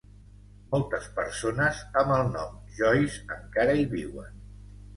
[0.71, 4.45] Moltes persones amb el nom Joyce encara hi viuen.